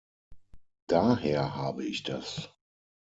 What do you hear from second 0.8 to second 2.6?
Daher habe ich das.